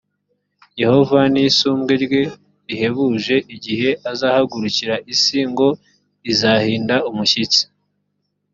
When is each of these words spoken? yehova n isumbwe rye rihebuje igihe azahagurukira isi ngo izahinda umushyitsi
yehova 0.81 1.19
n 1.33 1.35
isumbwe 1.47 1.93
rye 2.03 2.23
rihebuje 2.67 3.35
igihe 3.55 3.89
azahagurukira 4.11 4.95
isi 5.13 5.39
ngo 5.51 5.67
izahinda 6.31 6.95
umushyitsi 7.09 7.61